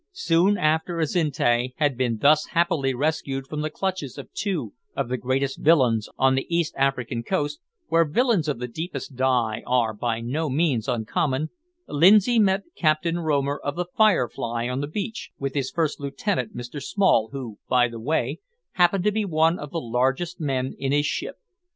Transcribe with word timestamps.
Soon 0.13 0.57
after 0.57 0.97
Azinte 0.99 1.73
had 1.75 1.95
been 1.95 2.17
thus 2.17 2.47
happily 2.53 2.95
rescued 2.95 3.45
from 3.45 3.61
the 3.61 3.69
clutches 3.69 4.17
of 4.17 4.33
two 4.33 4.73
of 4.95 5.09
the 5.09 5.15
greatest 5.17 5.59
villains 5.59 6.09
on 6.17 6.33
the 6.33 6.47
East 6.49 6.73
African 6.75 7.21
coast 7.21 7.59
where 7.89 8.03
villains 8.03 8.47
of 8.47 8.57
the 8.57 8.67
deepest 8.67 9.15
dye 9.15 9.61
are 9.67 9.93
by 9.93 10.19
no 10.19 10.49
means 10.49 10.87
uncommon 10.87 11.51
Lindsay 11.87 12.39
met 12.39 12.63
Captain 12.75 13.19
Romer 13.19 13.59
of 13.63 13.75
the 13.75 13.85
`Firefly' 13.85 14.71
on 14.71 14.81
the 14.81 14.87
beach, 14.87 15.29
with 15.37 15.53
his 15.53 15.69
first 15.69 15.99
lieutenant 15.99 16.57
Mr 16.57 16.81
Small, 16.81 17.29
who, 17.31 17.59
by 17.69 17.87
the 17.87 17.99
way, 17.99 18.39
happened 18.71 19.03
to 19.03 19.11
be 19.11 19.23
one 19.23 19.59
of 19.59 19.69
the 19.69 19.77
largest 19.79 20.39
men 20.41 20.73
in 20.79 20.91
his 20.91 21.05
ship. 21.05 21.35